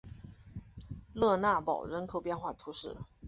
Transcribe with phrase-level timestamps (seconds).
[1.13, 2.97] 勒讷堡人口变化图示